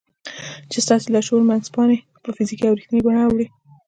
[0.71, 3.47] چې ستاسې د لاشعور منځپانګې په فزيکي او رښتينې بڼه اړوي.